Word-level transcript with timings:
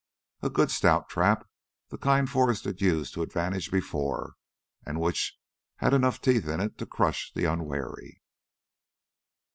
A 0.41 0.49
good 0.49 0.71
stout 0.71 1.09
trap 1.09 1.47
the 1.89 1.97
kind 1.99 2.27
Forrest 2.27 2.63
had 2.63 2.81
used 2.81 3.13
to 3.13 3.21
advantage 3.21 3.69
before 3.69 4.33
and 4.83 4.99
which 4.99 5.37
had 5.75 5.93
enough 5.93 6.19
teeth 6.19 6.47
in 6.47 6.59
it 6.59 6.75
to 6.79 6.87
crush 6.87 7.31
the 7.31 7.45
unwary. 7.45 8.19